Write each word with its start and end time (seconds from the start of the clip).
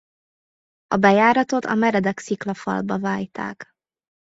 A 0.87 0.95
bejáratot 0.97 1.65
a 1.65 1.75
meredek 1.75 2.19
sziklafalba 2.19 2.99
vájták. 2.99 3.73